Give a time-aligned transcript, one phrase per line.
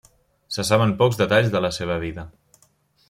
[0.55, 2.25] Se saben pocs detalls de la seva vida.